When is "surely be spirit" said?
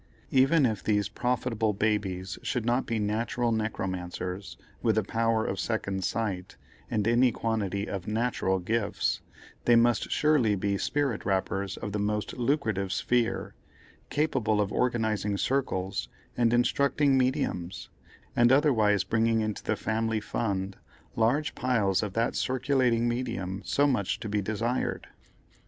10.09-11.23